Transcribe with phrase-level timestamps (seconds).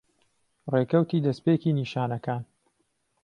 [0.71, 2.41] ڕێکەوتی دەستپێکی نیشانەکان